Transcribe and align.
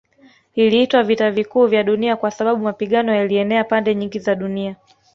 Iliitwa 0.55 1.03
Vita 1.03 1.43
Kuu 1.43 1.67
ya 1.67 1.83
Dunia 1.83 2.15
kwa 2.15 2.31
sababu 2.31 2.63
mapigano 2.63 3.15
yalienea 3.15 3.63
pande 3.63 3.95
nyingi 3.95 4.19
za 4.19 4.35
dunia 4.35 4.75